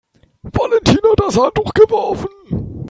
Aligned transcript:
Valentin 0.43 0.97
hat 1.03 1.19
das 1.19 1.37
Handtuch 1.37 1.71
geworfen. 1.75 2.73